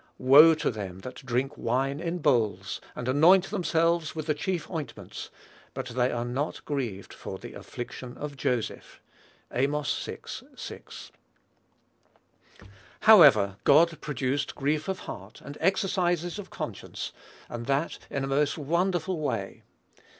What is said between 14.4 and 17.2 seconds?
grief of heart, and exercises of conscience,